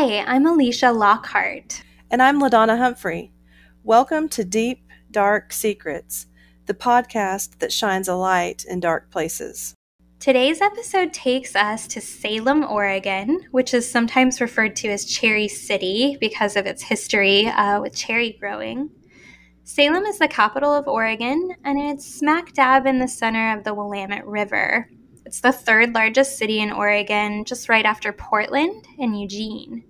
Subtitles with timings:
[0.00, 1.82] Hi, I'm Alecia Lockhart.
[2.08, 3.32] And I'm LaDonna Humphrey.
[3.82, 6.26] Welcome to Deep, Dark Secrets,
[6.66, 9.74] the podcast that shines a light in dark places.
[10.20, 16.16] Today's episode takes us to Salem, Oregon, which is sometimes referred to as Cherry City
[16.20, 18.90] because of its history uh, with cherry growing.
[19.64, 23.74] Salem is the capital of Oregon, and it's smack dab in the center of the
[23.74, 24.88] Willamette River.
[25.26, 29.84] It's the third largest city in Oregon, just right after Portland and Eugene.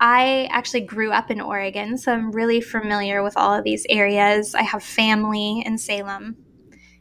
[0.00, 4.54] I actually grew up in Oregon, so I'm really familiar with all of these areas.
[4.54, 6.36] I have family in Salem.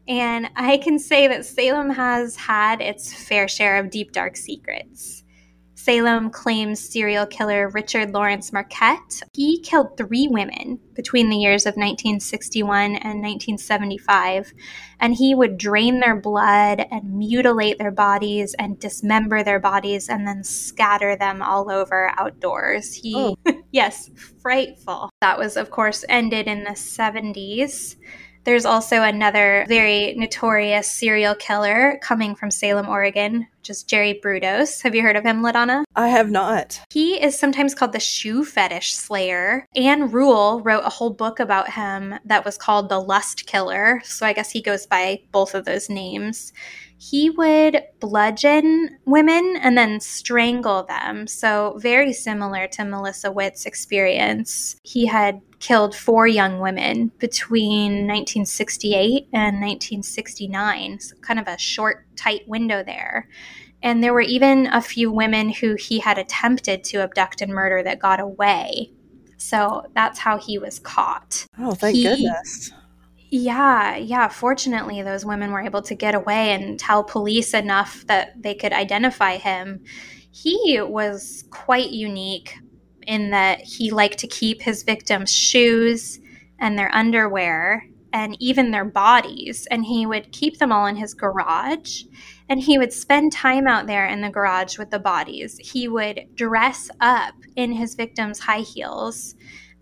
[0.08, 5.23] And I can say that Salem has had its fair share of deep, dark secrets.
[5.84, 9.22] Salem claims serial killer Richard Lawrence Marquette.
[9.34, 14.54] He killed three women between the years of 1961 and 1975,
[15.02, 20.26] and he would drain their blood and mutilate their bodies and dismember their bodies and
[20.26, 22.94] then scatter them all over outdoors.
[22.94, 23.36] He, oh.
[23.74, 24.10] yes,
[24.42, 25.10] frightful.
[25.20, 27.98] That was, of course, ended in the 70s.
[28.44, 34.82] There's also another very notorious serial killer coming from Salem, Oregon, which is Jerry Brudos.
[34.82, 35.86] Have you heard of him, LaDonna?
[35.96, 36.82] I have not.
[36.90, 39.66] He is sometimes called the shoe fetish slayer.
[39.78, 44.02] Ann Rule wrote a whole book about him that was called The Lust Killer.
[44.04, 46.52] So I guess he goes by both of those names
[47.10, 51.28] he would bludgeon women and then strangle them.
[51.28, 54.78] So, very similar to Melissa Witt's experience.
[54.84, 61.00] He had killed four young women between 1968 and 1969.
[61.02, 63.28] So, kind of a short, tight window there.
[63.82, 67.84] And there were even a few women who he had attempted to abduct and murder
[67.84, 68.94] that got away.
[69.36, 71.46] So that's how he was caught.
[71.60, 72.72] Oh, thank he, goodness.
[73.36, 74.28] Yeah, yeah.
[74.28, 78.72] Fortunately, those women were able to get away and tell police enough that they could
[78.72, 79.84] identify him.
[80.30, 82.56] He was quite unique
[83.08, 86.20] in that he liked to keep his victims' shoes
[86.60, 89.68] and their underwear and even their bodies.
[89.72, 92.04] And he would keep them all in his garage.
[92.50, 95.58] And he would spend time out there in the garage with the bodies.
[95.58, 99.34] He would dress up in his victims' high heels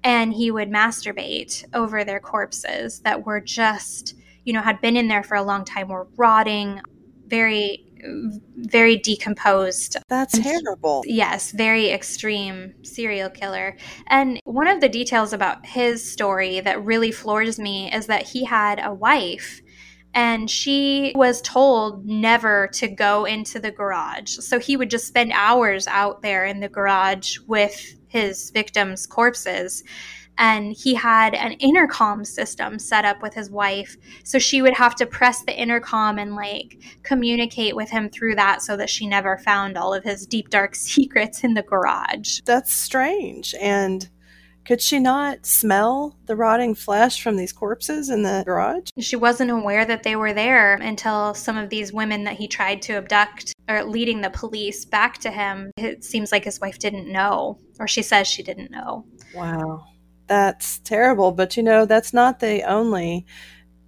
[0.03, 5.07] and he would masturbate over their corpses that were just, you know, had been in
[5.07, 6.81] there for a long time, were rotting,
[7.27, 7.85] very
[8.55, 9.97] very decomposed.
[10.09, 11.03] That's terrible.
[11.05, 13.77] Yes, very extreme serial killer.
[14.07, 18.43] And one of the details about his story that really floors me is that he
[18.43, 19.61] had a wife
[20.13, 24.37] and she was told never to go into the garage.
[24.39, 29.83] So he would just spend hours out there in the garage with his victims' corpses.
[30.37, 33.95] And he had an intercom system set up with his wife.
[34.23, 38.61] So she would have to press the intercom and like communicate with him through that
[38.61, 42.39] so that she never found all of his deep, dark secrets in the garage.
[42.45, 43.53] That's strange.
[43.61, 44.09] And
[44.65, 48.89] could she not smell the rotting flesh from these corpses in the garage?
[48.99, 52.81] She wasn't aware that they were there until some of these women that he tried
[52.83, 55.71] to abduct are leading the police back to him.
[55.77, 59.05] It seems like his wife didn't know, or she says she didn't know.
[59.33, 59.85] Wow.
[60.27, 61.31] That's terrible.
[61.31, 63.25] But you know, that's not the only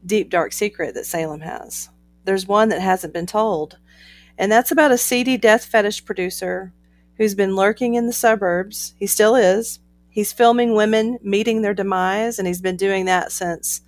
[0.05, 1.89] deep, dark secret that Salem has.
[2.25, 3.77] There's one that hasn't been told,
[4.37, 6.73] and that's about a seedy death fetish producer
[7.17, 8.95] who's been lurking in the suburbs.
[8.97, 9.79] He still is
[10.13, 13.81] He's filming women meeting their demise, and he's been doing that since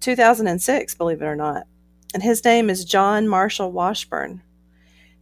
[0.00, 1.66] 2006, believe it or not.
[2.12, 4.42] And his name is John Marshall Washburn.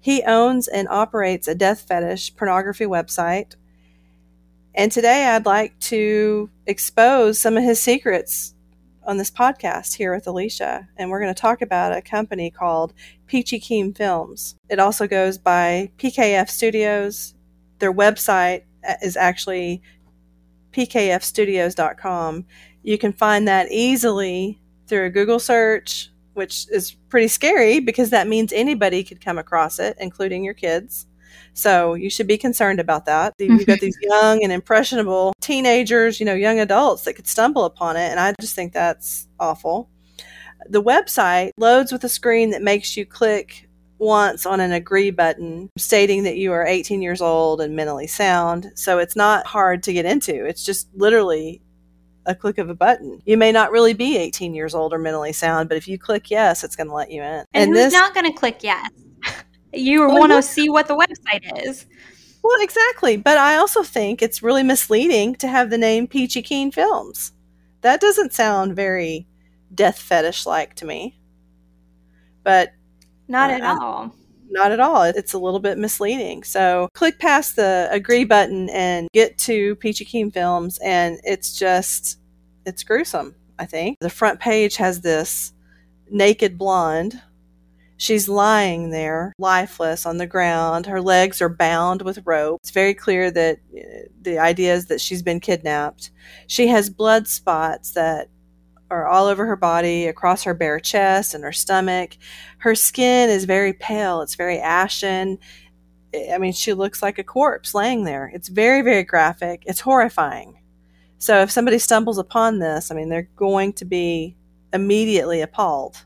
[0.00, 3.54] He owns and operates a death fetish pornography website.
[4.74, 8.54] And today I'd like to expose some of his secrets
[9.06, 10.88] on this podcast here with Alecia.
[10.96, 12.92] And we're going to talk about a company called
[13.28, 14.56] Peachy Keen Films.
[14.68, 17.34] It also goes by PKF Studios.
[17.78, 19.80] Their website uh, is actually
[20.72, 22.44] pkfstudios.com.
[22.82, 28.28] You can find that easily through a Google search, which is pretty scary because that
[28.28, 31.06] means anybody could come across it, including your kids.
[31.52, 33.34] So you should be concerned about that.
[33.38, 37.96] You've got these young and impressionable teenagers, you know, young adults that could stumble upon
[37.96, 38.10] it.
[38.10, 39.88] And I just think that's awful.
[40.68, 43.68] The website loads with a screen that makes you click
[44.00, 48.72] once on an agree button stating that you are 18 years old and mentally sound.
[48.74, 50.46] So it's not hard to get into.
[50.46, 51.60] It's just literally
[52.26, 53.20] a click of a button.
[53.26, 56.30] You may not really be 18 years old or mentally sound, but if you click
[56.30, 57.26] yes, it's going to let you in.
[57.26, 58.90] And, and who's this, not going to click yes?
[59.72, 61.86] you well, want to see what the website is.
[62.42, 63.18] Well, exactly.
[63.18, 67.32] But I also think it's really misleading to have the name Peachy Keen Films.
[67.82, 69.26] That doesn't sound very
[69.74, 71.20] death fetish like to me.
[72.42, 72.72] But
[73.30, 74.14] not uh, at all.
[74.50, 75.04] not at all.
[75.04, 76.42] It's a little bit misleading.
[76.42, 82.18] So click past the agree button and get to Peachy Keen Films, and it's just,
[82.66, 83.98] it's gruesome, I think.
[84.00, 85.52] The front page has this
[86.10, 87.22] naked blonde.
[87.96, 90.86] She's lying there, lifeless on the ground.
[90.86, 92.60] Her legs are bound with rope.
[92.62, 96.10] It's very clear that uh, the idea is that she's been kidnapped.
[96.46, 98.30] She has blood spots that
[98.90, 102.16] are all over her body, across her bare chest and her stomach.
[102.58, 105.38] Her skin is very pale, it's very ashen.
[106.32, 108.30] I mean, she looks like a corpse laying there.
[108.34, 109.62] It's very, very graphic.
[109.66, 110.58] It's horrifying.
[111.18, 114.36] So if somebody stumbles upon this, I mean, they're going to be
[114.72, 116.04] immediately appalled.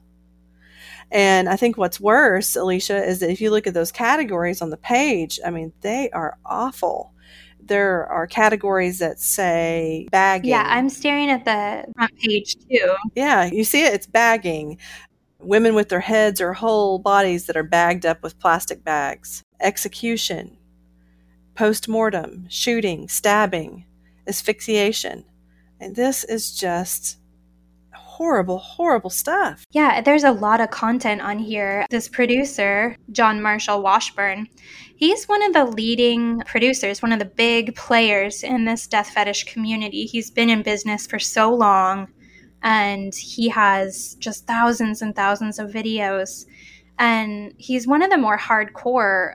[1.10, 4.70] And I think what's worse, Alecia, is that if you look at those categories on
[4.70, 7.13] the page, I mean, they are awful
[7.66, 10.50] there are categories that say bagging.
[10.50, 12.94] Yeah, I'm staring at the front page too.
[13.14, 14.78] Yeah, you see it, it's bagging.
[15.38, 19.42] Women with their heads or whole bodies that are bagged up with plastic bags.
[19.60, 20.56] Execution,
[21.54, 23.84] post mortem, shooting, stabbing,
[24.26, 25.24] asphyxiation.
[25.80, 27.18] And this is just
[27.92, 29.64] horrible, horrible stuff.
[29.72, 31.84] Yeah, there's a lot of content on here.
[31.90, 34.48] This producer, John Marshall Washburn,
[35.04, 39.44] he's one of the leading producers, one of the big players in this death fetish
[39.44, 40.06] community.
[40.06, 42.08] He's been in business for so long
[42.62, 46.46] and he has just thousands and thousands of videos.
[46.98, 49.34] And he's one of the more hardcore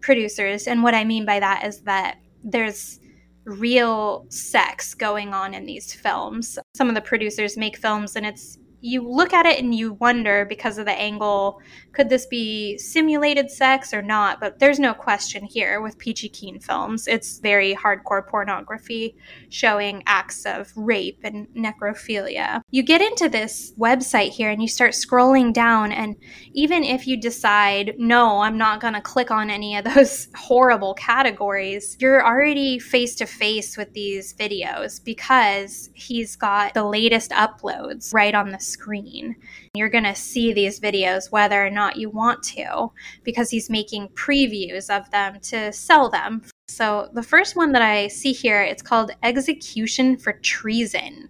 [0.00, 0.68] producers.
[0.68, 3.00] And what I mean by that is that there's
[3.44, 6.60] real sex going on in these films.
[6.76, 10.44] Some of the producers make films and it's you look at it and you wonder
[10.44, 11.60] because of the angle
[11.92, 14.40] could this be simulated sex or not?
[14.40, 17.06] But there's no question here with peachy keen films.
[17.06, 19.14] It's very hardcore pornography
[19.50, 22.62] showing acts of rape and necrophilia.
[22.70, 26.16] You get into this website here and you start scrolling down and
[26.52, 30.94] even if you decide no i'm not going to click on any of those horrible
[30.94, 38.12] categories you're already face to face with these videos because he's got the latest uploads
[38.12, 39.36] right on the screen.
[39.74, 42.90] You're going to see these videos whether or not you want to
[43.22, 46.42] because he's making previews of them to sell them.
[46.68, 51.28] So the first one that I see here, it's called Execution for Treason.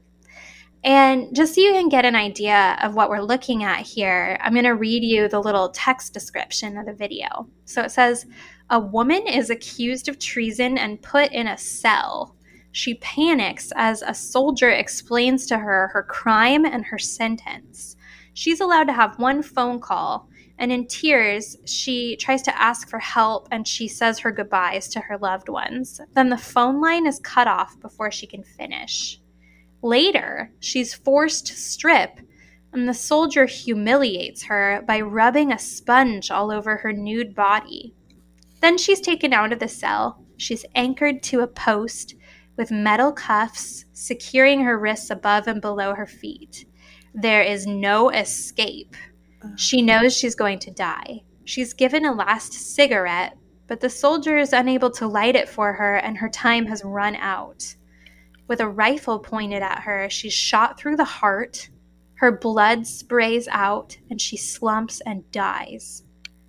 [0.84, 4.52] And just so you can get an idea of what we're looking at here, I'm
[4.52, 7.48] going to read you the little text description of the video.
[7.66, 8.26] So it says,
[8.70, 12.34] A woman is accused of treason and put in a cell.
[12.72, 17.96] She panics as a soldier explains to her her crime and her sentence.
[18.34, 20.28] She's allowed to have one phone call,
[20.58, 25.00] and in tears, she tries to ask for help and she says her goodbyes to
[25.00, 26.00] her loved ones.
[26.14, 29.20] Then the phone line is cut off before she can finish.
[29.82, 32.20] Later, she's forced to strip,
[32.72, 37.92] and the soldier humiliates her by rubbing a sponge all over her nude body.
[38.60, 40.24] Then she's taken out of the cell.
[40.38, 42.14] She's anchored to a post
[42.56, 46.66] with metal cuffs securing her wrists above and below her feet.
[47.14, 48.94] There is no escape.
[49.56, 51.22] She knows she's going to die.
[51.44, 55.96] She's given a last cigarette, but the soldier is unable to light it for her
[55.96, 57.74] and her time has run out.
[58.48, 61.70] With a rifle pointed at her, she's shot through the heart.
[62.14, 66.04] Her blood sprays out and she slumps and dies.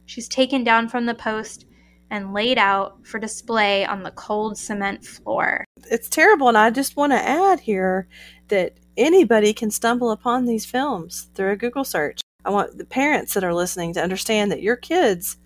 [0.06, 1.66] She's taken down from the post
[2.14, 5.66] and laid out for display on the cold cement floor.
[5.90, 8.08] It's terrible, and I just want to add here
[8.50, 12.22] that anybody can stumble upon these films through a Google search.
[12.46, 15.38] I want the parents that are listening to understand that your kids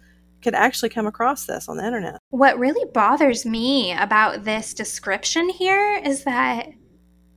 [0.41, 2.19] could actually come across this on the internet.
[2.31, 6.67] What really bothers me about this description here is that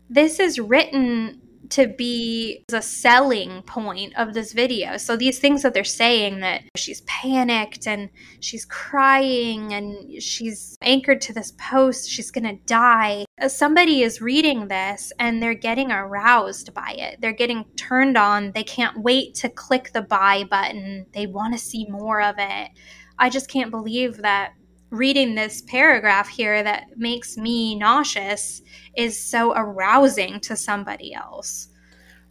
[0.08, 1.39] this is written
[1.70, 4.96] to be a selling point of this video.
[4.96, 8.10] So these things that they're saying that she's panicked and
[8.40, 13.24] she's crying and she's anchored to this post, she's going to die.
[13.40, 17.20] Uh, somebody is reading this and they're getting aroused by it.
[17.20, 18.52] They're getting turned on.
[18.52, 21.06] They can't wait to click the buy button.
[21.12, 22.70] They want to see more of it.
[23.18, 24.54] I just can't believe that
[24.90, 28.62] reading this paragraph here that makes me nauseous
[28.96, 31.68] is so arousing to somebody else.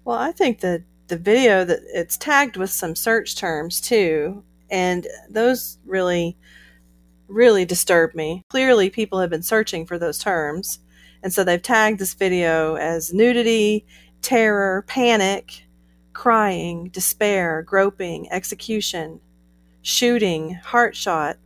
[0.03, 5.07] Well, I think that the video that it's tagged with some search terms too, and
[5.29, 6.37] those really
[7.27, 8.41] really disturb me.
[8.49, 10.79] Clearly people have been searching for those terms,
[11.23, 13.85] and so they've tagged this video as nudity,
[14.21, 15.67] terror, panic,
[16.13, 19.19] crying, despair, groping, execution,
[19.83, 21.37] shooting, heart shot,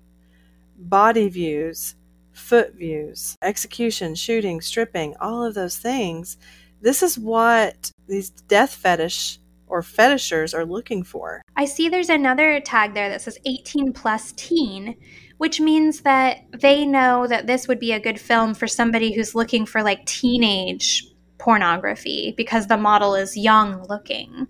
[0.90, 1.96] body views,
[2.34, 6.38] foot views, execution, shooting, stripping, all of those things.
[6.82, 11.42] This is what these death fetish or fetishers are looking for.
[11.56, 14.96] I see there's another tag there that says 18 plus teen,
[15.38, 19.34] which means that they know that this would be a good film for somebody who's
[19.34, 21.06] looking for like teenage
[21.38, 24.48] pornography because the model is young looking.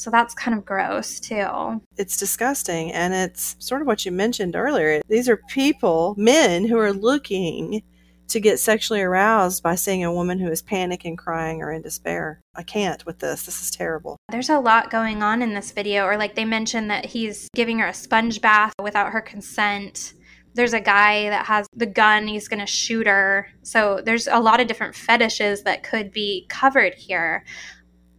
[0.00, 1.82] So that's kind of gross too.
[1.98, 2.90] It's disgusting.
[2.92, 5.02] And it's sort of what you mentioned earlier.
[5.08, 7.82] These are people, men, who are looking
[8.28, 12.40] to get sexually aroused by seeing a woman who is panicking, crying, or in despair.
[12.54, 13.42] I can't with this.
[13.42, 14.16] This is terrible.
[14.30, 17.78] There's a lot going on in this video, or like they mentioned that he's giving
[17.80, 20.14] her a sponge bath without her consent.
[20.54, 23.48] There's a guy that has the gun, he's going to shoot her.
[23.62, 27.44] So there's a lot of different fetishes that could be covered here.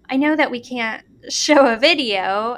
[0.10, 2.58] I know that we can't show a video,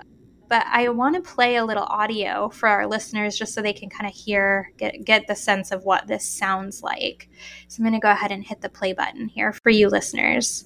[0.50, 3.90] but I want to play a little audio for our listeners just so they can
[3.90, 7.30] kind of hear, get, get the sense of what this sounds like.
[7.68, 10.66] So I'm going to go ahead and hit the play button here for you listeners.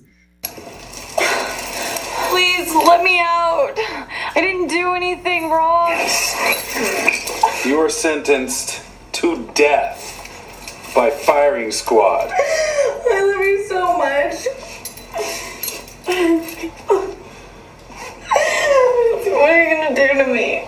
[2.30, 3.74] Please let me out.
[3.78, 5.92] I didn't do anything wrong.
[7.66, 8.82] You are sentenced
[9.14, 10.14] to death
[10.94, 12.32] by firing squad.
[12.32, 13.98] I love you so
[17.08, 17.14] much.
[18.38, 20.68] What are you gonna do to me?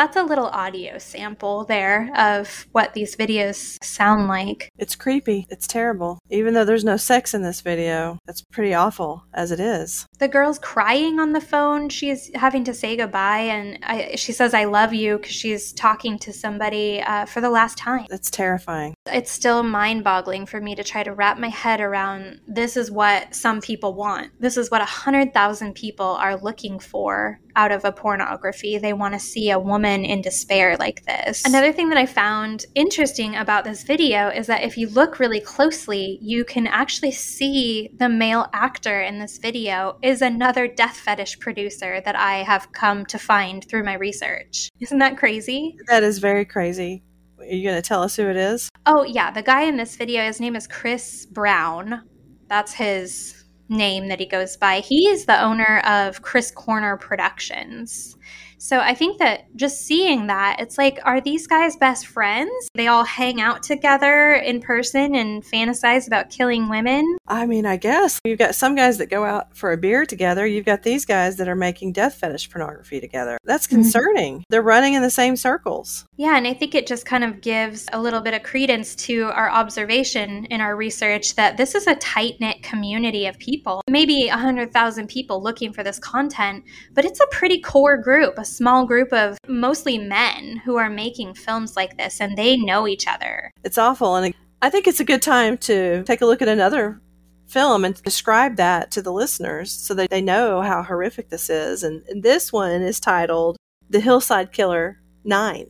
[0.00, 4.70] That's a little audio sample there of what these videos sound like.
[4.78, 5.46] It's creepy.
[5.50, 6.18] It's terrible.
[6.30, 10.06] Even though there's no sex in this video, it's pretty awful as it is.
[10.18, 11.90] The girl's crying on the phone.
[11.90, 16.18] She's having to say goodbye, and I, she says, I love you because she's talking
[16.20, 18.06] to somebody uh, for the last time.
[18.08, 18.94] That's terrifying.
[19.04, 22.90] It's still mind boggling for me to try to wrap my head around this is
[22.90, 24.30] what some people want.
[24.40, 28.78] This is what 100,000 people are looking for out of a pornography.
[28.78, 31.44] They want to see a woman in despair like this.
[31.44, 35.40] Another thing that I found interesting about this video is that if you look really
[35.40, 41.38] closely, you can actually see the male actor in this video is another death fetish
[41.38, 44.68] producer that I have come to find through my research.
[44.80, 45.76] Isn't that crazy?
[45.88, 47.02] That is very crazy.
[47.38, 48.68] Are you going to tell us who it is?
[48.86, 49.30] Oh, yeah.
[49.30, 52.02] The guy in this video, his name is Chris Brown.
[52.48, 53.39] That's his
[53.70, 54.80] name that he goes by.
[54.80, 58.16] He is the owner of Chris Corner Productions.
[58.62, 62.68] So I think that just seeing that, it's like, are these guys best friends?
[62.74, 67.16] They all hang out together in person and fantasize about killing women.
[67.26, 68.20] I mean, I guess.
[68.22, 70.46] You've got some guys that go out for a beer together.
[70.46, 73.38] You've got these guys that are making death fetish pornography together.
[73.44, 74.34] That's concerning.
[74.34, 74.44] Mm-hmm.
[74.50, 76.04] They're running in the same circles.
[76.18, 79.30] Yeah, and I think it just kind of gives a little bit of credence to
[79.32, 83.80] our observation in our research that this is a tight knit community of people.
[83.88, 86.62] Maybe 100,000 people looking for this content,
[86.92, 91.34] but it's a pretty core group, a small group of mostly men who are making
[91.34, 93.50] films like this and they know each other.
[93.64, 94.16] It's awful.
[94.16, 97.00] And I think it's a good time to take a look at another
[97.46, 101.82] film and describe that to the listeners so that they know how horrific this is.
[101.82, 103.56] And, and this one is titled
[103.88, 105.68] The Hillside Killer 9.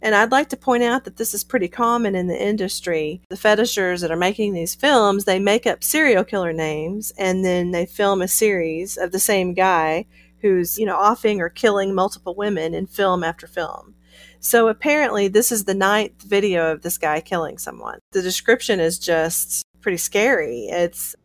[0.00, 3.20] And I'd like to point out that this is pretty common in the industry.
[3.30, 7.72] The fetishers that are making these films, they make up serial killer names and then
[7.72, 10.06] they film a series of the same guy
[10.40, 13.94] who's, you know, offing or killing multiple women in film after film.
[14.40, 17.98] So apparently, this is the ninth video of this guy killing someone.
[18.12, 20.66] The description is just pretty scary.
[20.66, 21.16] It's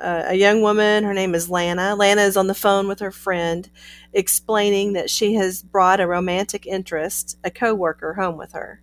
[0.00, 1.94] uh, a young woman, her name is Lana.
[1.94, 3.68] Lana is on the phone with her friend,
[4.12, 8.82] explaining that she has brought a romantic interest, a coworker, home with her.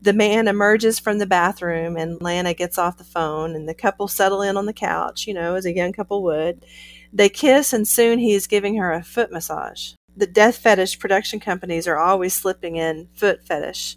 [0.00, 4.08] The man emerges from the bathroom, and Lana gets off the phone, and the couple
[4.08, 6.64] settle in on the couch, you know, as a young couple would.
[7.12, 9.92] They kiss, and soon he is giving her a foot massage.
[10.16, 13.96] The death fetish production companies are always slipping in foot fetish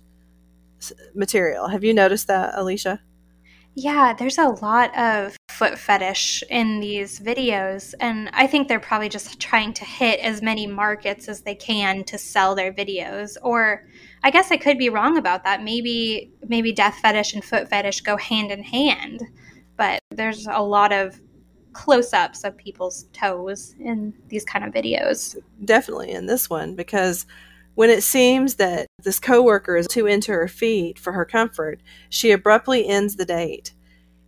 [1.13, 1.67] material.
[1.67, 3.00] Have you noticed that, Alecia?
[3.75, 9.10] Yeah, there's a lot of foot fetish in these videos, and I think they're probably
[9.10, 13.36] just trying to hit as many markets as they can to sell their videos.
[13.41, 13.86] Or
[14.24, 15.63] I guess I could be wrong about that.
[15.63, 19.24] Maybe maybe death fetish and foot fetish go hand in hand,
[19.77, 21.19] but there's a lot of
[21.75, 25.36] close ups of people's toes in these kind of videos.
[25.65, 27.25] Definitely in this one, because
[27.75, 32.32] when it seems that this coworker is too into her feet for her comfort, she
[32.32, 33.74] abruptly ends the date.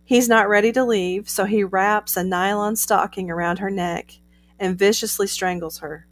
[0.04, 4.12] He's not ready to leave, so he wraps a nylon stocking around her neck
[4.60, 6.06] and viciously strangles her.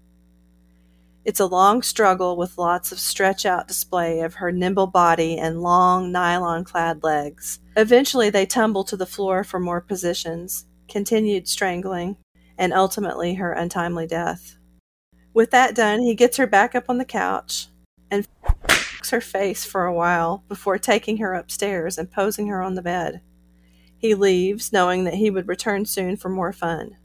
[1.27, 5.61] It's a long struggle with lots of stretch out display of her nimble body and
[5.61, 7.59] long nylon clad legs.
[7.77, 12.17] Eventually, they tumble to the floor for more positions continued strangling,
[12.59, 14.57] and ultimately her untimely death.
[15.35, 17.69] With that done, he gets her back up on the couch
[18.11, 22.75] and fucks her face for a while before taking her upstairs and posing her on
[22.75, 23.21] the bed.
[23.99, 26.97] He leaves, knowing that he would return soon for more fun.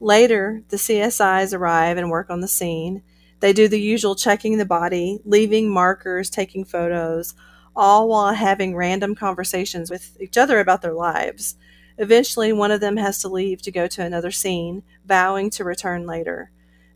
[0.00, 3.02] Later, the CSIs arrive and work on the scene.
[3.40, 7.34] They do the usual checking the body, leaving markers, taking photos,
[7.76, 11.56] all while having random conversations with each other about their lives.
[11.98, 16.06] Eventually, one of them has to leave to go to another scene, vowing to return
[16.06, 16.50] later.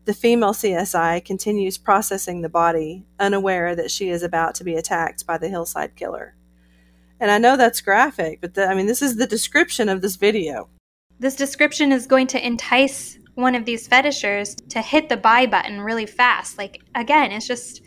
[0.05, 5.25] The female CSI continues processing the body, unaware that she is about to be attacked
[5.25, 6.35] by the hillside killer.
[7.19, 10.15] And I know that's graphic, but the, I mean, this is the description of this
[10.15, 10.69] video.
[11.19, 15.81] This description is going to entice one of these fetishers to hit the buy button
[15.81, 16.57] really fast.
[16.57, 17.83] Like, again, it's just,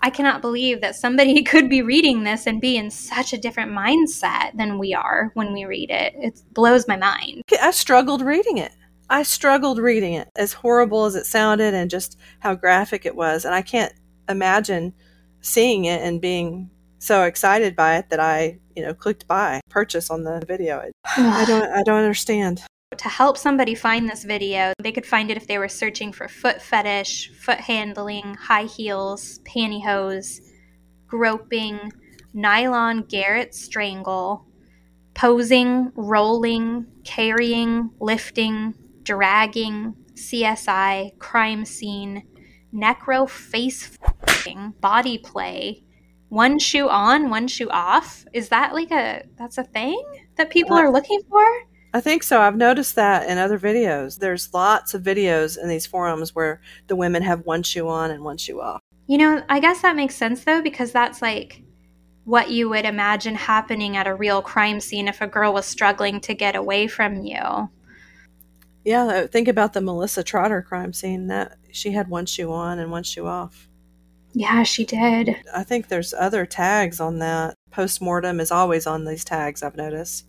[0.00, 3.72] I cannot believe that somebody could be reading this and be in such a different
[3.72, 6.14] mindset than we are when we read it.
[6.16, 7.42] It blows my mind.
[7.60, 8.72] I struggled reading it.
[9.10, 13.46] I struggled reading it, as horrible as it sounded and just how graphic it was.
[13.46, 13.92] And I can't
[14.28, 14.92] imagine
[15.40, 20.10] seeing it and being so excited by it that I, you know, clicked buy purchase
[20.10, 20.82] on the video.
[21.16, 22.62] I don't I don't understand.
[22.96, 26.26] To help somebody find this video, they could find it if they were searching for
[26.26, 30.40] foot fetish, foot handling, high heels, pantyhose,
[31.06, 31.92] groping,
[32.32, 34.46] nylon garrote strangle,
[35.14, 42.24] posing, rolling, carrying, lifting, dragging, CSI, crime scene,
[42.74, 43.98] necro face
[44.80, 45.84] body play,
[46.30, 48.24] one shoe on, one shoe off.
[48.32, 50.02] Is that like a that's a thing
[50.36, 51.44] that people are looking for?
[51.94, 52.40] I think so.
[52.40, 54.18] I've noticed that in other videos.
[54.18, 58.22] There's lots of videos in these forums where the women have one shoe on and
[58.22, 58.82] one shoe off.
[59.06, 61.62] You know, I guess that makes sense though because that's like
[62.24, 66.20] what you would imagine happening at a real crime scene if a girl was struggling
[66.20, 67.70] to get away from you.
[68.84, 72.90] Yeah, think about the Melissa Trotter crime scene that she had one shoe on and
[72.90, 73.68] one shoe off.
[74.34, 75.36] Yeah, she did.
[75.54, 77.54] I think there's other tags on that.
[77.70, 80.26] Postmortem is always on these tags, I've noticed.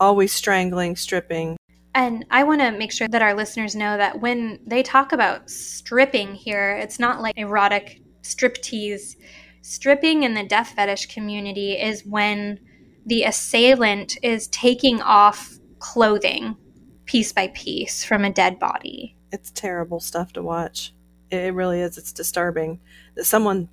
[0.00, 1.56] Always strangling, stripping.
[1.94, 5.50] And I want to make sure that our listeners know that when they talk about
[5.50, 9.16] stripping here, it's not like erotic striptease.
[9.62, 12.58] Stripping in the death fetish community is when
[13.04, 16.56] the assailant is taking off clothing
[17.04, 19.16] piece by piece from a dead body.
[19.32, 20.94] It's terrible stuff to watch.
[21.30, 21.98] It really is.
[21.98, 22.80] It's disturbing
[23.16, 23.68] that someone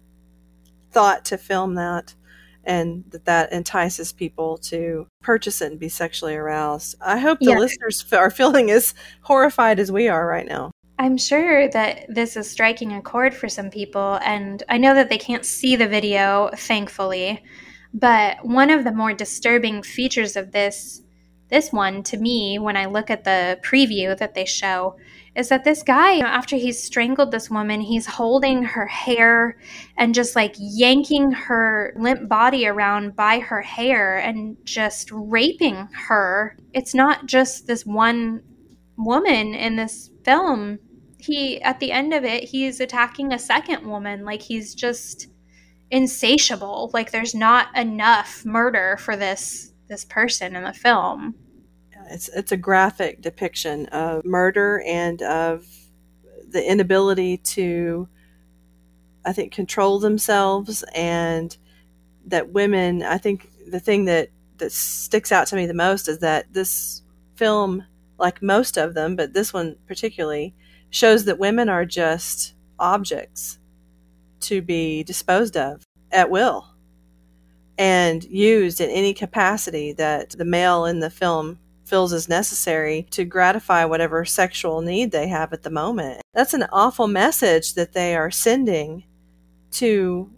[0.91, 2.15] thought to film that
[2.67, 6.95] and that that entices people to purchase it and be sexually aroused.
[7.01, 7.57] I hope the yeah.
[7.57, 10.71] listeners are feeling as horrified as we are right now.
[10.99, 15.09] I'm sure that this is striking a chord for some people, and I know that
[15.09, 17.43] they can't see the video, thankfully.
[17.93, 21.01] But one of the more disturbing features of this
[21.49, 24.97] this one to me when I look at the preview that they show
[25.35, 29.57] is that this guy, after he's strangled this woman, he's holding her hair
[29.95, 36.57] and just like yanking her limp body around by her hair and just raping her.
[36.73, 38.41] It's not just this one
[38.97, 40.79] woman in this film.
[41.19, 44.25] He, at the end of it, he's attacking a second woman.
[44.25, 45.27] Like he's just
[45.91, 46.89] insatiable.
[46.93, 51.35] Like there's not enough murder for this this person in the film.
[52.09, 55.65] It's it's a graphic depiction of murder and of
[56.49, 58.07] the inability to,
[59.25, 61.55] I think, control themselves, and
[62.27, 63.03] that women.
[63.03, 67.01] I think the thing that that sticks out to me the most is that this
[67.35, 67.83] film,
[68.17, 70.55] like most of them, but this one particularly,
[70.89, 73.59] shows that women are just objects
[74.39, 76.76] to be disposed of at will
[77.77, 83.23] and used in any capacity that the male in the film feels is necessary to
[83.23, 86.21] gratify whatever sexual need they have at the moment.
[86.33, 89.05] That's an awful message that they are sending
[89.71, 90.29] to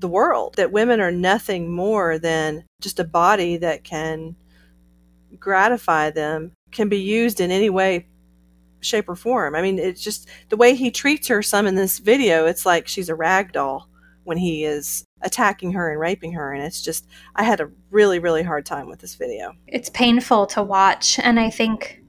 [0.00, 4.36] the world that women are nothing more than just a body that can
[5.38, 8.06] gratify them, can be used in any way,
[8.80, 9.54] shape, or form.
[9.54, 12.88] I mean, it's just the way he treats her some in this video, it's like
[12.88, 13.88] she's a rag doll
[14.24, 16.52] when he is attacking her and raping her.
[16.52, 19.54] And it's just, I had a really, really hard time with this video.
[19.66, 21.18] It's painful to watch.
[21.18, 22.02] And I think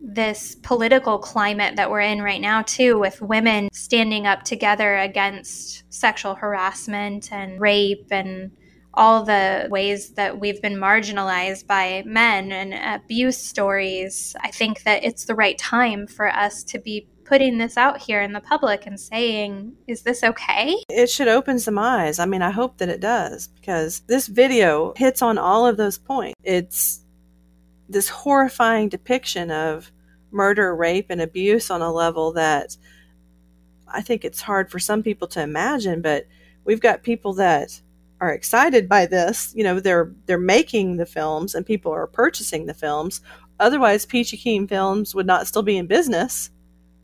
[0.00, 5.84] this political climate that we're in right now, too, with women standing up together against
[5.92, 8.52] sexual harassment and rape and
[8.94, 15.04] all the ways that we've been marginalized by men and abuse stories, I think that
[15.04, 18.86] it's the right time for us to be putting this out here in the public
[18.86, 20.76] and saying, is this okay?
[20.88, 22.18] It should open some eyes.
[22.18, 25.98] I mean, I hope that it does because this video hits on all of those
[25.98, 26.34] points.
[26.42, 27.04] It's
[27.88, 29.92] this horrifying depiction of
[30.30, 32.76] murder, rape, and abuse on a level that
[33.86, 36.26] I think it's hard for some people to imagine, but
[36.64, 37.80] we've got people that
[38.20, 39.52] are excited by this.
[39.54, 43.20] You know, they're they're making the films and people are purchasing the films.
[43.60, 46.50] Otherwise, Peachy Keen Films would not still be in business,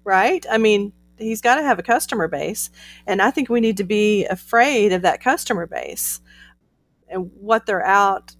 [0.04, 0.44] right?
[0.50, 2.70] I mean, he's got to have a customer base,
[3.06, 6.20] and I think we need to be afraid of that customer base
[7.08, 8.34] and what they're out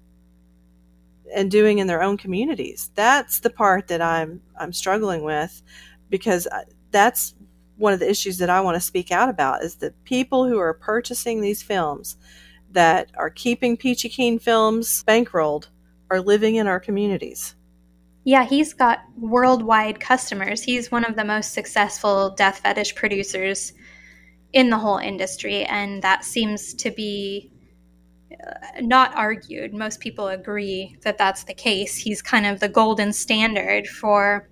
[1.34, 2.90] and doing in their own communities.
[2.94, 5.62] That's the part that I'm I'm struggling with
[6.10, 7.34] because uh, that's
[7.76, 10.58] one of the issues that I want to speak out about is that people who
[10.58, 12.16] are purchasing these films
[12.70, 15.68] that are keeping Peachy Keen films bankrolled
[16.10, 17.54] are living in our communities.
[18.24, 20.62] Yeah, he's got worldwide customers.
[20.62, 23.74] He's one of the most successful death fetish producers
[24.54, 27.50] in the whole industry, and that seems to be
[28.32, 29.74] uh, not argued.
[29.74, 31.96] Most people agree that that's the case.
[31.96, 34.48] He's kind of the golden standard for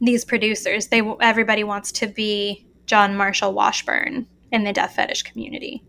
[0.00, 0.88] these producers.
[0.88, 5.82] They everybody wants to be John Marshall Washburn in the death fetish community.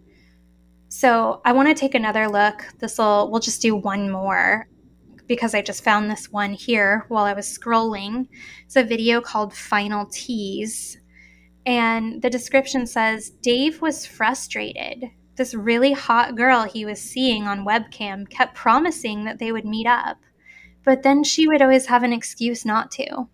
[0.90, 2.66] So I want to take another look.
[2.80, 4.68] This will we'll just do one more
[5.28, 8.28] because I just found this one here while I was scrolling.
[8.66, 10.98] It's a video called Final Tease.
[11.66, 15.06] And the description says Dave was frustrated.
[15.36, 19.88] This really hot girl he was seeing on webcam kept promising that they would meet
[19.88, 20.18] up,
[20.84, 23.28] but then she would always have an excuse not to.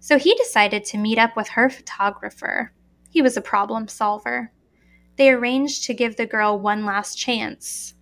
[0.00, 2.72] So he decided to meet up with her photographer.
[3.10, 4.52] He was a problem solver.
[5.16, 7.94] They arranged to give the girl one last chance.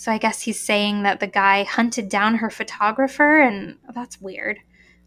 [0.00, 4.58] So I guess he's saying that the guy hunted down her photographer, and that's weird.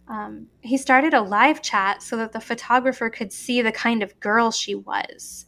[0.07, 4.19] Um, he started a live chat so that the photographer could see the kind of
[4.19, 5.47] girl she was.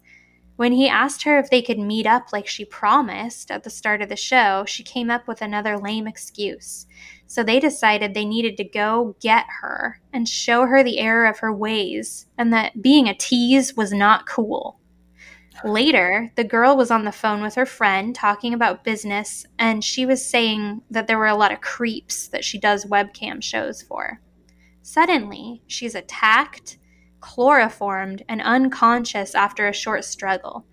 [0.56, 4.02] When he asked her if they could meet up like she promised at the start
[4.02, 6.88] of the show, she came up with another lame excuse.
[7.28, 11.38] So they decided they needed to go get her and show her the error of
[11.38, 14.80] her ways and that being a tease was not cool.
[15.64, 20.06] Later, the girl was on the phone with her friend talking about business, and she
[20.06, 24.20] was saying that there were a lot of creeps that she does webcam shows for.
[24.82, 26.78] Suddenly, she's attacked,
[27.22, 30.66] chloroformed, and unconscious after a short struggle.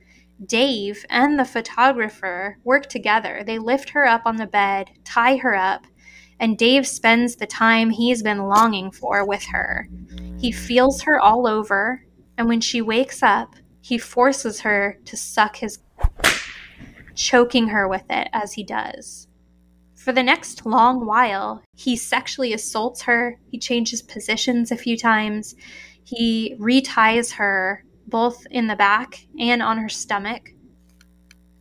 [0.45, 3.43] Dave and the photographer work together.
[3.47, 5.87] They lift her up on the bed, tie her up,
[6.41, 9.89] and Dave spends the time he's been longing for with her.
[10.39, 12.05] He feels her all over,
[12.37, 15.81] and when she wakes up, he forces her to suck his,
[17.15, 19.29] choking her with it as he does.
[19.97, 25.55] For the next long while, he sexually assaults her, he changes positions a few times,
[26.05, 30.51] he reties her both in the back and on her stomach.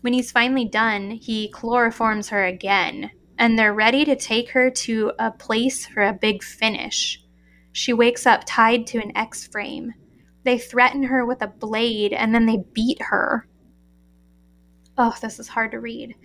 [0.02, 5.12] When he's finally done, he chloroforms her again, and they're ready to take her to
[5.20, 7.24] a place for a big finish.
[7.72, 9.94] She wakes up tied to an X frame.
[10.44, 13.48] They threaten her with a blade and then they beat her.
[14.98, 16.16] Oh, this is hard to read.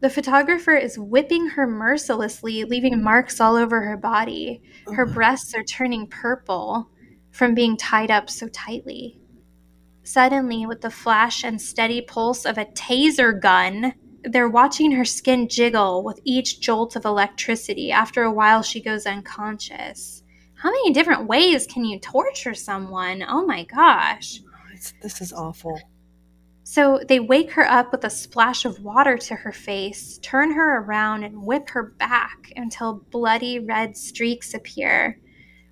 [0.00, 4.62] The photographer is whipping her mercilessly, leaving marks all over her body.
[4.92, 6.90] Her breasts are turning purple
[7.30, 9.20] from being tied up so tightly.
[10.02, 13.92] Suddenly, with the flash and steady pulse of a taser gun,
[14.24, 17.92] they're watching her skin jiggle with each jolt of electricity.
[17.92, 20.22] After a while, she goes unconscious.
[20.60, 23.24] How many different ways can you torture someone?
[23.26, 24.42] Oh my gosh.
[24.74, 25.80] It's, this is awful.
[26.64, 30.82] So they wake her up with a splash of water to her face, turn her
[30.82, 35.18] around, and whip her back until bloody red streaks appear.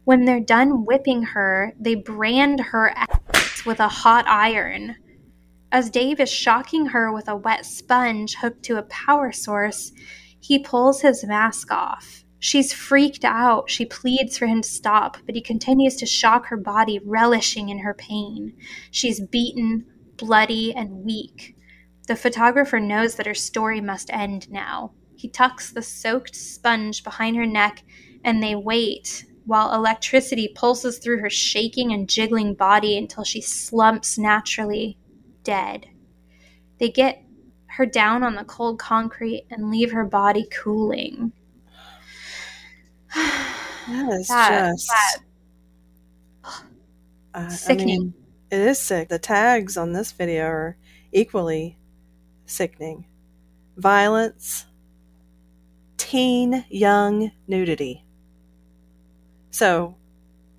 [0.04, 4.96] When they're done whipping her, they brand her ass with a hot iron.
[5.70, 9.92] As Dave is shocking her with a wet sponge hooked to a power source,
[10.40, 12.24] he pulls his mask off.
[12.40, 13.68] She's freaked out.
[13.68, 17.80] She pleads for him to stop, but he continues to shock her body, relishing in
[17.80, 18.54] her pain.
[18.90, 21.56] She's beaten, bloody, and weak.
[22.06, 24.92] The photographer knows that her story must end now.
[25.16, 27.82] He tucks the soaked sponge behind her neck,
[28.24, 34.16] and they wait while electricity pulses through her shaking and jiggling body until she slumps
[34.16, 34.96] naturally
[35.42, 35.86] dead.
[36.78, 37.24] They get
[37.66, 41.32] her down on the cold concrete and leave her body cooling.
[43.88, 45.18] That is that, just that,
[47.34, 47.88] uh, sickening.
[47.88, 48.14] I mean,
[48.50, 49.08] it is sick.
[49.08, 50.76] The tags on this video are
[51.12, 51.78] equally
[52.46, 53.06] sickening.
[53.76, 54.66] Violence,
[55.96, 58.04] teen young nudity.
[59.50, 59.96] So,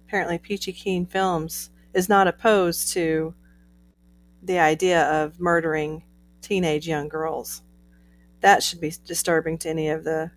[0.08, 3.34] apparently, Peachy Keen Films is not opposed to
[4.42, 6.04] the idea of murdering
[6.42, 7.62] teenage young girls.
[8.42, 10.32] That should be disturbing to any of the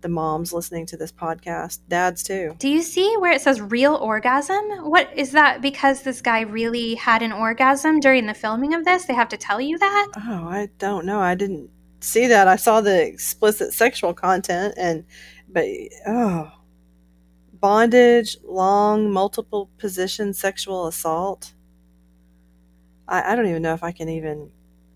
[0.00, 2.54] the moms listening to this podcast, dads too.
[2.58, 4.62] Do you see where it says real orgasm?
[4.82, 9.04] What is that because this guy really had an orgasm during the filming of this?
[9.04, 10.08] They have to tell you that?
[10.16, 11.20] Oh, I don't know.
[11.20, 12.48] I didn't see that.
[12.48, 15.04] I saw the explicit sexual content and
[15.48, 15.66] but
[16.06, 16.52] oh
[17.60, 21.54] bondage, long, multiple position sexual assault.
[23.06, 24.50] I, I don't even know if I can even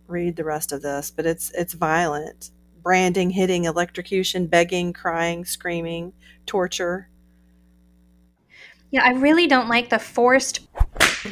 [0.07, 2.51] read the rest of this, but it's it's violent.
[2.83, 6.13] Branding, hitting, electrocution, begging, crying, screaming,
[6.47, 7.09] torture.
[8.91, 10.61] Yeah, I really don't like the forced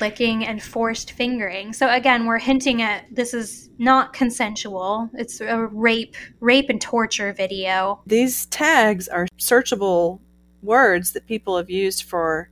[0.01, 1.73] licking and forced fingering.
[1.73, 5.11] So again, we're hinting at this is not consensual.
[5.15, 8.01] It's a rape, rape and torture video.
[8.07, 10.21] These tags are searchable
[10.63, 12.51] words that people have used for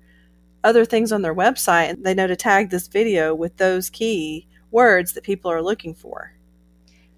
[0.64, 1.90] other things on their website.
[1.90, 5.94] and They know to tag this video with those key words that people are looking
[5.94, 6.34] for.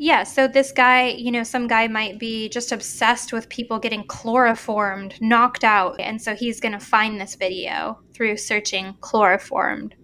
[0.03, 4.03] Yeah, so this guy, you know, some guy might be just obsessed with people getting
[4.05, 9.95] chloroformed, knocked out, and so he's going to find this video through searching chloroformed.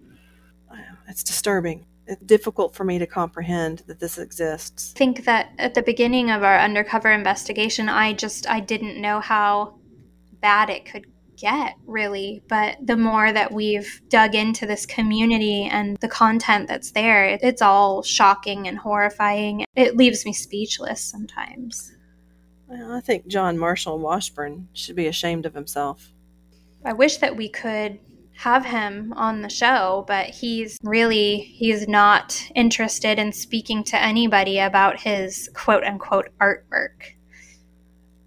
[1.07, 1.87] It's disturbing.
[2.05, 4.93] It's difficult for me to comprehend that this exists.
[4.95, 9.19] I think that at the beginning of our undercover investigation, I just I didn't know
[9.19, 9.79] how
[10.41, 12.43] bad it could get, really.
[12.49, 17.61] But the more that we've dug into this community and the content that's there, it's
[17.61, 19.63] all shocking and horrifying.
[19.75, 21.93] It leaves me speechless sometimes.
[22.67, 26.11] Well, I think John Marshall Washburn should be ashamed of himself.
[26.83, 27.99] I wish that we could
[28.37, 34.59] have him on the show, but he's really he's not interested in speaking to anybody
[34.59, 37.16] about his quote unquote artwork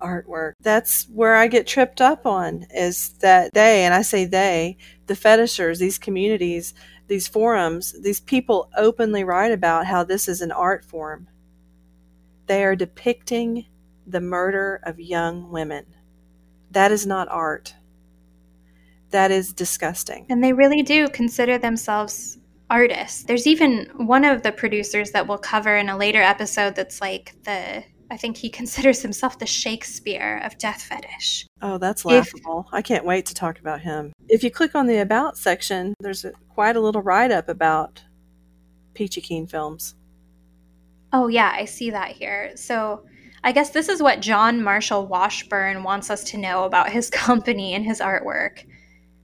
[0.01, 0.53] artwork.
[0.61, 5.17] That's where I get tripped up on is that they, and I say they, the
[5.17, 6.75] fetishers, these communities,
[7.07, 11.29] these forums, these people openly write about how this is an art form.
[12.47, 13.67] They are depicting
[14.07, 15.87] the murder of young women.
[16.71, 17.75] That is not art.
[19.11, 20.27] That is disgusting.
[20.29, 22.39] And they really do consider themselves
[22.71, 23.25] artists.
[23.25, 27.35] There's even one of the producers that we'll cover in a later episode that's like
[27.43, 31.46] the I think he considers himself the Shakespeare of death fetish.
[31.62, 32.66] Oh, that's laughable.
[32.68, 34.12] If, I can't wait to talk about him.
[34.29, 38.03] If you click on the About section, there's a, quite a little write up about
[38.94, 39.94] Peachy Keen films.
[41.12, 42.53] Oh, yeah, I see that here.
[42.55, 43.05] So
[43.42, 47.75] I guess this is what John Marshall Washburn wants us to know about his company
[47.75, 48.64] and his artwork.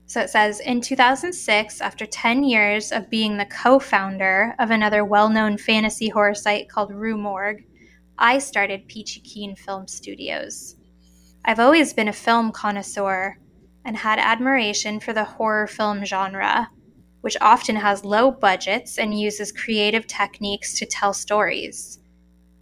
[0.07, 5.03] So it says In 2006, after 10 years of being the co founder of another
[5.03, 7.63] well known fantasy horror site called Rue Morgue,
[8.19, 10.75] I started Peachy Keen Film Studios.
[11.45, 13.37] I've always been a film connoisseur
[13.85, 16.71] and had admiration for the horror film genre,
[17.21, 21.99] which often has low budgets and uses creative techniques to tell stories.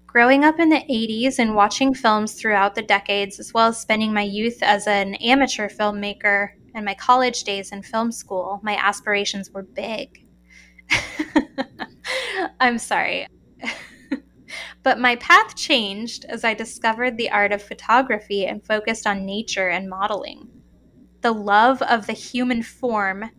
[0.06, 4.14] Growing up in the 80s and watching films throughout the decades, as well as spending
[4.14, 9.52] my youth as an amateur filmmaker and my college days in film school, my aspirations
[9.52, 10.26] were big.
[12.60, 13.28] I'm sorry.
[14.86, 19.68] But my path changed as I discovered the art of photography and focused on nature
[19.68, 20.48] and modeling.
[21.22, 23.32] The love of the human form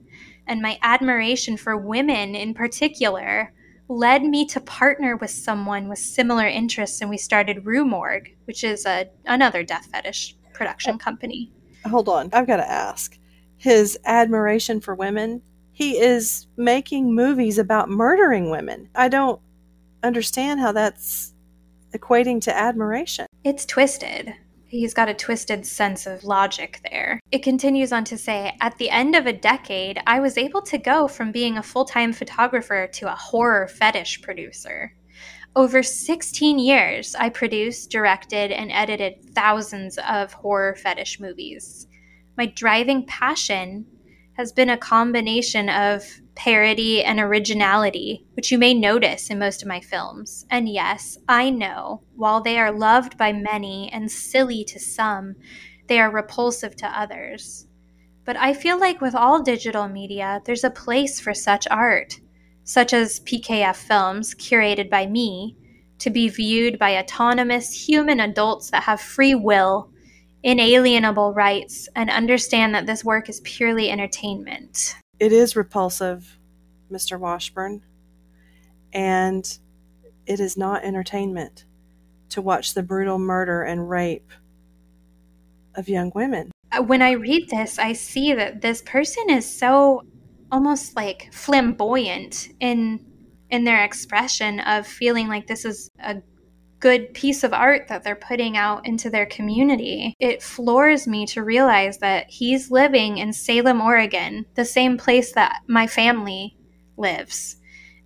[0.48, 3.52] and my admiration for women in particular
[3.88, 8.64] led me to partner with someone with similar interests, and we started Rue Morgue, which
[8.64, 10.98] is a, another death fetish production oh.
[10.98, 11.52] company.
[11.84, 13.16] Hold on, I've got to ask.
[13.56, 18.88] His admiration for women, he is making movies about murdering women.
[18.96, 19.40] I don't
[20.02, 21.34] understand how that's
[21.94, 23.26] equating to admiration.
[23.44, 24.34] It's twisted.
[24.68, 27.20] He's got a twisted sense of logic there.
[27.30, 30.78] It continues on to say At the end of a decade, I was able to
[30.78, 34.92] go from being a full time photographer to a horror fetish producer.
[35.54, 41.86] Over 16 years, I produced, directed, and edited thousands of horror fetish movies.
[42.36, 43.86] My driving passion
[44.34, 46.04] has been a combination of
[46.36, 50.46] parody, and originality, which you may notice in most of my films.
[50.50, 55.34] And yes, I know, while they are loved by many and silly to some,
[55.88, 57.66] they are repulsive to others.
[58.24, 62.20] But I feel like with all digital media, there's a place for such art,
[62.64, 65.56] such as PKF films curated by me,
[65.98, 69.90] to be viewed by autonomous human adults that have free will,
[70.42, 76.38] inalienable rights, and understand that this work is purely entertainment it is repulsive,
[76.90, 77.18] Mr.
[77.18, 77.82] Washburn,
[78.92, 79.58] and
[80.26, 81.64] it is not entertainment
[82.30, 84.30] to watch the brutal murder and rape
[85.74, 86.50] of young women.
[86.72, 90.02] Uh, when I read this, I see that this person is so
[90.50, 93.04] almost like flamboyant in
[93.50, 96.16] in their expression of feeling like this is a
[96.86, 100.14] good piece of art that they're putting out into their community.
[100.20, 105.62] It floors me to realize that he's living in Salem, Oregon, the same place that
[105.66, 106.56] my family
[106.96, 107.56] lives.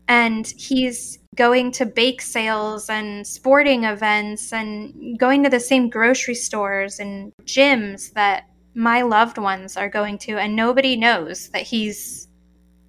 [0.09, 6.35] And he's going to bake sales and sporting events and going to the same grocery
[6.35, 10.39] stores and gyms that my loved ones are going to.
[10.39, 12.29] And nobody knows that he's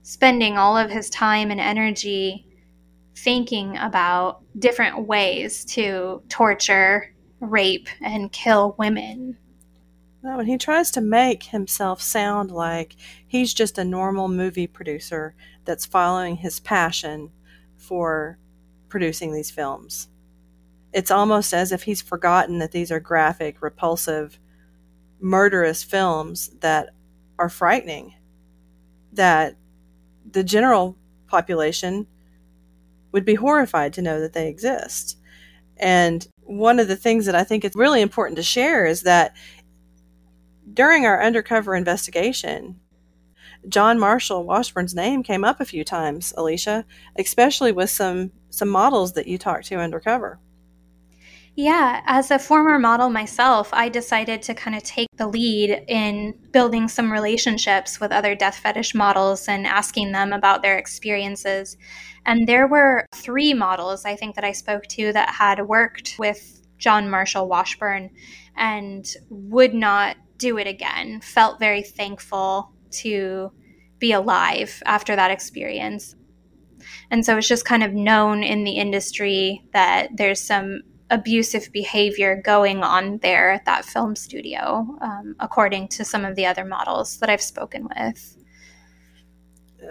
[0.03, 2.47] spending all of his time and energy
[3.23, 9.37] thinking about different ways to torture, rape, and kill women.
[10.23, 12.95] No, and he tries to make himself sound like
[13.27, 17.31] he's just a normal movie producer that's following his passion
[17.77, 18.37] for
[18.89, 20.09] producing these films.
[20.93, 24.39] It's almost as if he's forgotten that these are graphic, repulsive,
[25.19, 26.89] murderous films that
[27.39, 28.13] are frightening,
[29.13, 29.55] that
[30.29, 32.05] the general population
[33.11, 35.17] would be horrified to know that they exist.
[35.77, 39.35] And one of the things that I think it's really important to share is that
[40.73, 42.79] during our undercover investigation,
[43.67, 46.83] John Marshall Washburn's name came up a few times, Alecia,
[47.17, 50.39] especially with some some models that you talked to undercover.
[51.55, 56.33] Yeah, as a former model myself, I decided to kind of take the lead in
[56.51, 61.75] building some relationships with other death fetish models and asking them about their experiences.
[62.25, 66.61] And there were three models I think that I spoke to that had worked with
[66.77, 68.11] John Marshall Washburn
[68.55, 73.51] and would not do it again, felt very thankful to
[73.99, 76.15] be alive after that experience.
[77.11, 82.41] And so it's just kind of known in the industry that there's some abusive behavior
[82.41, 87.19] going on there at that film studio, um, according to some of the other models
[87.19, 88.37] that I've spoken with.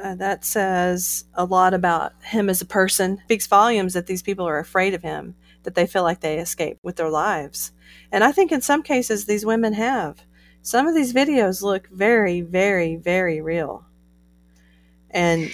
[0.03, 3.19] Uh, that says a lot about him as a person.
[3.25, 6.79] Speaks volumes that these people are afraid of him, that they feel like they escape
[6.83, 7.73] with their lives.
[8.11, 10.23] And I think in some cases these women have.
[10.63, 13.85] Some of these videos look very, very, very real.
[15.11, 15.51] And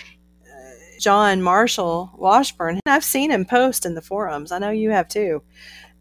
[1.01, 4.53] John Marshall Washburn, I've seen him post in the forums.
[4.53, 5.43] I know you have too.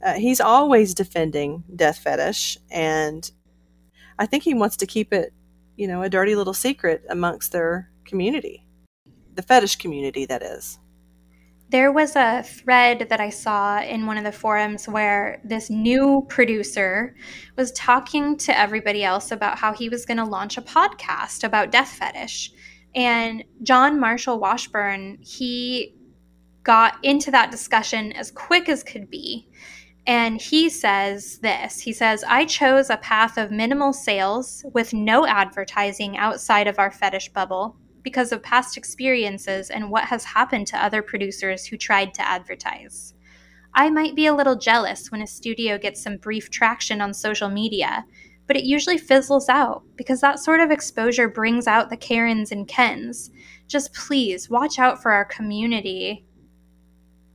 [0.03, 3.29] Uh, he's always defending death fetish, and
[4.19, 5.33] I think he wants to keep it,
[5.75, 8.65] you know, a dirty little secret amongst their community,
[9.33, 10.79] the fetish community, that is.
[11.69, 16.23] There was a thread that I saw in one of the forums where this new
[16.29, 17.15] producer
[17.57, 21.71] was talking to everybody else about how he was going to launch a podcast about
[21.71, 22.51] death fetish.
[22.95, 25.93] And John Marshall Washburn, he
[26.63, 29.47] got into that discussion as quick as could be.
[30.07, 35.25] And he says this He says, I chose a path of minimal sales with no
[35.25, 40.83] advertising outside of our fetish bubble because of past experiences and what has happened to
[40.83, 43.15] other producers who tried to advertise.
[43.73, 47.49] I might be a little jealous when a studio gets some brief traction on social
[47.49, 48.05] media,
[48.47, 52.67] but it usually fizzles out because that sort of exposure brings out the Karens and
[52.67, 53.31] Kens.
[53.67, 56.25] Just please watch out for our community.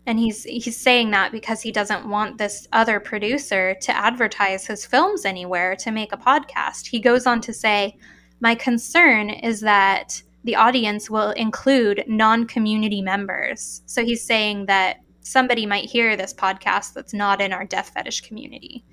[0.07, 4.87] And he's he's saying that because he doesn't want this other producer to advertise his
[4.87, 6.87] films anywhere to make a podcast.
[6.87, 7.97] He goes on to say,
[8.41, 13.83] "My concern is that the audience will include non community members.
[13.87, 18.23] So he's saying that somebody might hear this podcast that's not in our death fetish
[18.23, 18.85] community.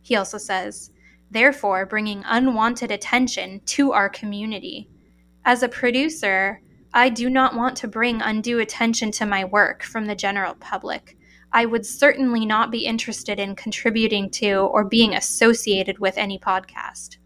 [0.00, 0.90] He also says,
[1.34, 4.88] therefore, bringing unwanted attention to our community.
[5.44, 6.62] As a producer,
[6.94, 11.18] I do not want to bring undue attention to my work from the general public.
[11.52, 17.18] I would certainly not be interested in contributing to or being associated with any podcast.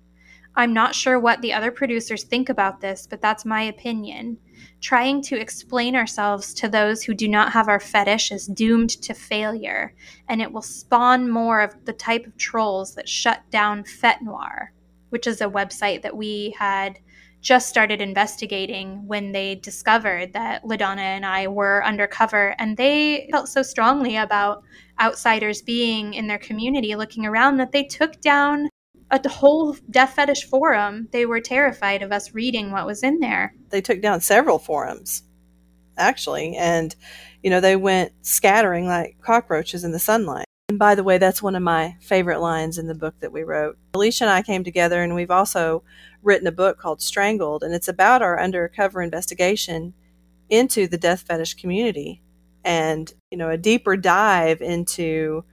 [0.58, 4.38] I'm not sure what the other producers think about this, but that's my opinion.
[4.80, 9.14] Trying to explain ourselves to those who do not have our fetish is doomed to
[9.14, 9.94] failure,
[10.28, 14.72] and it will spawn more of the type of trolls that shut down Fet Noir,
[15.10, 16.98] which is a website that we had
[17.40, 22.56] just started investigating when they discovered that LaDonna and I were undercover.
[22.58, 24.64] And they felt so strongly about
[24.98, 28.68] outsiders being in their community looking around that they took down
[29.10, 31.08] a whole death fetish forum.
[31.12, 33.54] They were terrified of us reading what was in there.
[33.70, 35.22] They took down several forums,
[35.96, 36.94] actually, and
[37.42, 40.44] you know they went scattering like cockroaches in the sunlight.
[40.68, 43.42] And by the way, that's one of my favorite lines in the book that we
[43.42, 43.78] wrote.
[43.94, 45.82] Alecia and I came together, and we've also
[46.22, 49.94] written a book called Strangled, and it's about our undercover investigation
[50.50, 52.22] into the death fetish community
[52.64, 55.44] and you know a deeper dive into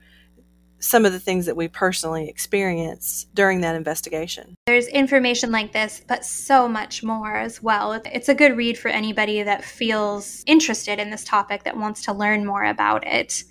[0.78, 4.54] some of the things that we personally experienced during that investigation.
[4.66, 7.92] There's information like this, but so much more as well.
[7.92, 12.12] It's a good read for anybody that feels interested in this topic that wants to
[12.12, 13.44] learn more about it.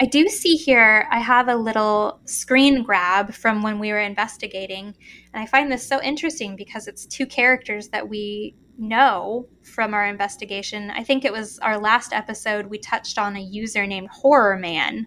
[0.00, 4.94] I do see here, I have a little screen grab from when we were investigating.
[5.32, 10.06] And I find this so interesting because it's two characters that we know from our
[10.06, 10.90] investigation.
[10.90, 15.06] I think it was our last episode, we touched on a user named Horror Man.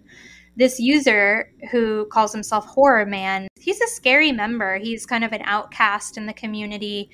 [0.58, 4.78] This user who calls himself Horror Man, he's a scary member.
[4.78, 7.10] He's kind of an outcast in the community.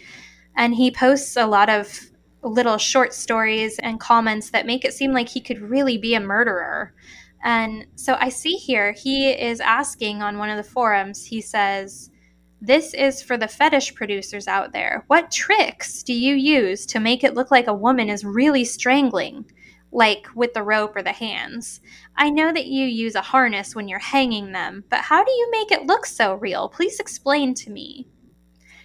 [0.55, 2.11] And he posts a lot of
[2.43, 6.19] little short stories and comments that make it seem like he could really be a
[6.19, 6.93] murderer.
[7.43, 12.11] And so I see here, he is asking on one of the forums, he says,
[12.61, 15.03] This is for the fetish producers out there.
[15.07, 19.45] What tricks do you use to make it look like a woman is really strangling?
[19.91, 21.81] Like with the rope or the hands.
[22.15, 25.49] I know that you use a harness when you're hanging them, but how do you
[25.51, 26.69] make it look so real?
[26.69, 28.07] Please explain to me.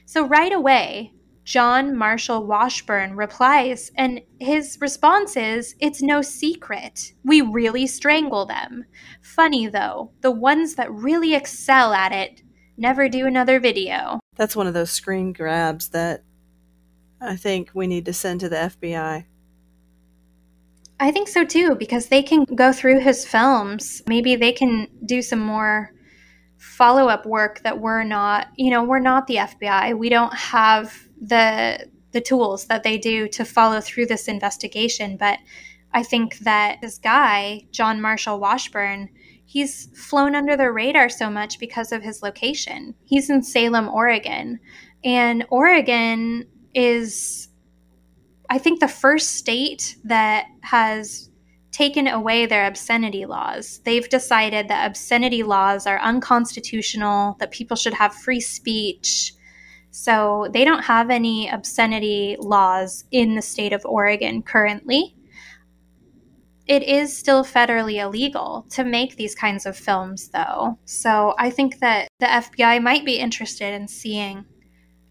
[0.04, 1.12] So, right away,
[1.46, 7.12] John Marshall Washburn replies, and his response is, It's no secret.
[7.24, 8.84] We really strangle them.
[9.22, 12.42] Funny though, the ones that really excel at it
[12.76, 14.18] never do another video.
[14.34, 16.24] That's one of those screen grabs that
[17.20, 19.26] I think we need to send to the FBI.
[20.98, 24.02] I think so too, because they can go through his films.
[24.06, 25.92] Maybe they can do some more
[26.56, 29.96] follow up work that we're not, you know, we're not the FBI.
[29.98, 35.18] We don't have the the tools that they do to follow through this investigation.
[35.18, 35.38] But
[35.92, 39.10] I think that this guy, John Marshall Washburn,
[39.44, 42.94] he's flown under the radar so much because of his location.
[43.04, 44.60] He's in Salem, Oregon.
[45.04, 47.48] And Oregon is,
[48.48, 51.30] I think, the first state that has
[51.72, 53.80] taken away their obscenity laws.
[53.84, 59.34] They've decided that obscenity laws are unconstitutional, that people should have free speech,
[59.90, 65.16] so they don't have any obscenity laws in the state of Oregon currently.
[66.66, 70.78] It is still federally illegal to make these kinds of films, though.
[70.84, 74.44] So I think that the FBI might be interested in seeing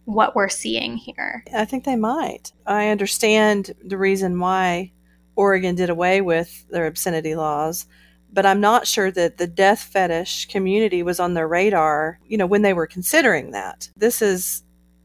[0.05, 1.43] what we're seeing here.
[1.53, 2.53] I think they might.
[2.65, 4.91] I understand the reason why
[5.35, 7.87] Oregon did away with their obscenity laws,
[8.31, 12.45] but I'm not sure that the death fetish community was on their radar, you know,
[12.45, 13.89] when they were considering that.
[13.97, 14.63] This is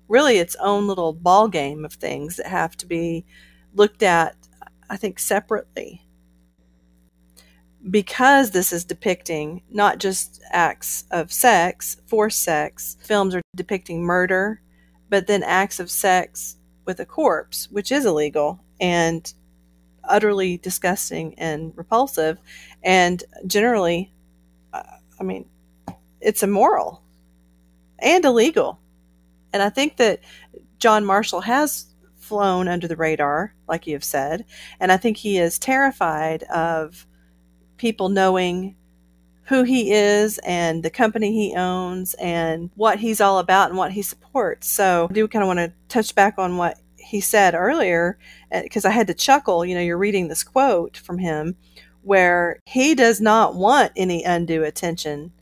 [0.09, 3.25] really its own little ball game of things that have to be
[3.75, 4.37] looked at,
[4.91, 6.03] I think, separately.
[7.91, 14.61] Because this is depicting not just acts of sex, forced sex, films are depicting murder,
[15.11, 16.57] but then acts of sex
[16.87, 19.35] with a corpse, which is illegal and
[20.05, 22.39] utterly disgusting and repulsive.
[22.83, 24.13] And generally,
[24.73, 24.83] uh,
[25.21, 25.45] I mean,
[26.21, 27.03] it's immoral
[27.99, 28.81] and illegal.
[29.53, 30.21] And I think that
[30.79, 31.87] John Marshall has
[32.17, 34.45] flown under the radar, like you have said.
[34.79, 37.07] And I think he is terrified of
[37.77, 38.77] people knowing
[39.51, 43.91] who he is and the company he owns and what he's all about and what
[43.91, 44.69] he supports.
[44.69, 48.17] So I do kind of want to touch back on what he said earlier
[48.53, 49.65] because uh, I had to chuckle.
[49.65, 51.57] You know, you're reading this quote from him
[52.03, 55.33] where he does not want any undue attention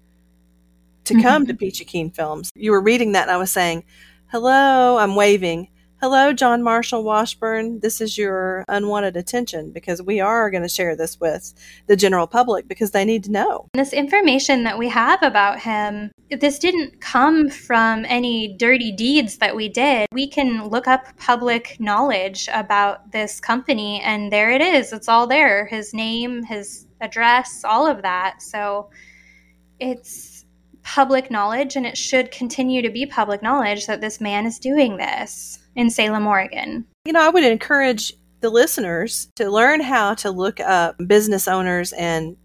[1.04, 1.22] to mm-hmm.
[1.22, 2.50] come to Peachy Keen Films.
[2.54, 3.84] You were reading that, and I was saying,
[4.28, 5.68] Hello, I'm waving.
[6.00, 7.80] Hello, John Marshall Washburn.
[7.80, 11.52] This is your unwanted attention because we are going to share this with
[11.88, 13.66] the general public because they need to know.
[13.74, 19.56] This information that we have about him, this didn't come from any dirty deeds that
[19.56, 20.06] we did.
[20.12, 24.92] We can look up public knowledge about this company, and there it is.
[24.92, 28.40] It's all there his name, his address, all of that.
[28.40, 28.90] So
[29.80, 30.27] it's
[30.94, 34.96] public knowledge, and it should continue to be public knowledge that this man is doing
[34.96, 36.86] this in Salem, Oregon.
[37.04, 41.92] You know, I would encourage the listeners to learn how to look up business owners
[41.92, 42.38] and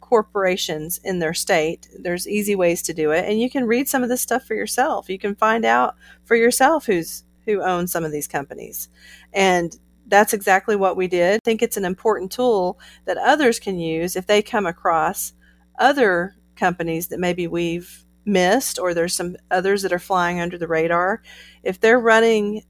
[0.00, 1.88] corporations in their state.
[1.98, 4.54] There's easy ways to do it, and you can read some of this stuff for
[4.54, 5.10] yourself.
[5.10, 8.88] You can find out for yourself who's who owns some of these companies.
[9.32, 9.76] And
[10.06, 11.36] that's exactly what we did.
[11.36, 15.32] I think it's an important tool that others can use if they come across
[15.76, 20.68] other companies that maybe we've missed or there's some others that are flying under the
[20.68, 21.22] radar.
[21.64, 22.62] If they're running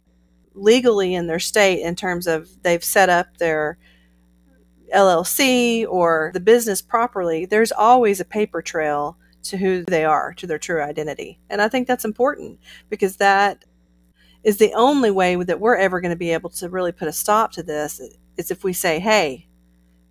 [0.55, 3.79] legally in their state in terms of they've set up their
[4.95, 10.47] LLC or the business properly there's always a paper trail to who they are to
[10.47, 11.39] their true identity.
[11.49, 13.65] And i think that's important because that
[14.43, 17.13] is the only way that we're ever going to be able to really put a
[17.13, 18.01] stop to this
[18.37, 19.47] is if we say hey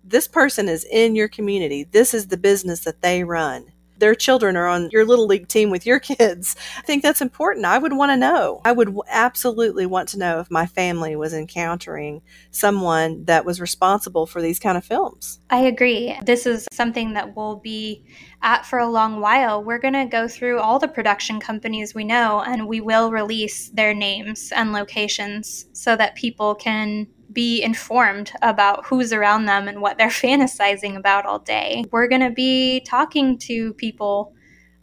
[0.04, 1.84] this person is in your community.
[1.84, 3.72] This is the business that they run.
[3.98, 6.56] their children are on your little league team with your kids.
[6.78, 7.66] I think that's important.
[7.66, 8.62] I would want to know.
[8.64, 14.24] I would absolutely want to know if my family was encountering someone that was responsible
[14.24, 15.38] for these kind of films.
[15.50, 16.16] I agree.
[16.24, 18.06] This is something that we'll be
[18.40, 19.62] at for a long while.
[19.62, 23.68] We're going to go through all the production companies we know and we will release
[23.68, 29.80] their names and locations so that people can be informed about who's around them and
[29.80, 31.84] what they're fantasizing about all day.
[31.90, 34.34] We're going to be talking to people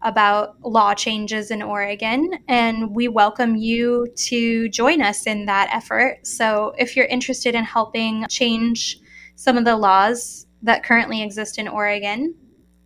[0.03, 6.25] about law changes in Oregon, and we welcome you to join us in that effort.
[6.25, 8.99] So, if you're interested in helping change
[9.35, 12.35] some of the laws that currently exist in Oregon,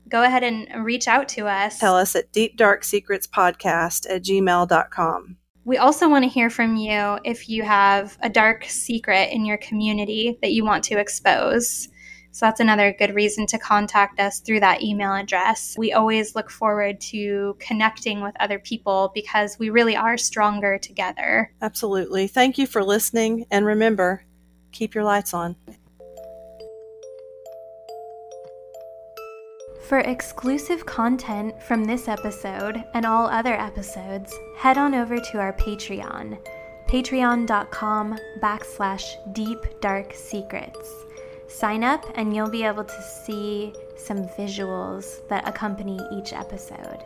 [0.07, 1.79] go ahead and reach out to us.
[1.79, 5.37] Tell us at deepdarksecretspodcast at gmail.com.
[5.71, 9.55] We also want to hear from you if you have a dark secret in your
[9.55, 11.87] community that you want to expose.
[12.31, 15.77] So that's another good reason to contact us through that email address.
[15.77, 21.53] We always look forward to connecting with other people because we really are stronger together.
[21.61, 22.27] Absolutely.
[22.27, 23.45] Thank you for listening.
[23.49, 24.25] And remember,
[24.73, 25.55] keep your lights on.
[29.91, 35.51] For exclusive content from this episode and all other episodes, head on over to our
[35.51, 36.37] Patreon,
[36.87, 40.89] patreon.com backslash deep dark secrets.
[41.49, 47.03] Sign up and you'll be able to see some visuals that accompany each episode.